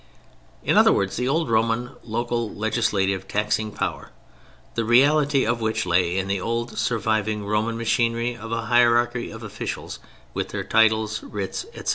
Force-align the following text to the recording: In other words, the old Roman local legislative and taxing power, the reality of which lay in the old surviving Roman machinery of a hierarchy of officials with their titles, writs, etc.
In 0.63 0.77
other 0.79 0.91
words, 0.91 1.15
the 1.15 1.27
old 1.27 1.47
Roman 1.47 1.91
local 2.03 2.49
legislative 2.49 3.21
and 3.21 3.29
taxing 3.29 3.71
power, 3.71 4.09
the 4.73 4.83
reality 4.83 5.45
of 5.45 5.61
which 5.61 5.85
lay 5.85 6.17
in 6.17 6.27
the 6.27 6.41
old 6.41 6.75
surviving 6.79 7.45
Roman 7.45 7.77
machinery 7.77 8.35
of 8.35 8.51
a 8.51 8.63
hierarchy 8.65 9.29
of 9.29 9.43
officials 9.43 9.99
with 10.33 10.49
their 10.49 10.63
titles, 10.63 11.21
writs, 11.21 11.65
etc. 11.75 11.89